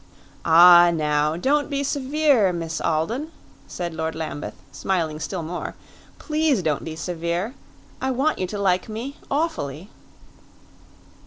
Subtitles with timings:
[0.43, 3.31] "Ah, now, don't be severe, Miss Alden,"
[3.67, 5.75] said Lord Lambeth, smiling still more.
[6.17, 7.53] "Please don't be severe.
[8.01, 9.91] I want you to like me awfully."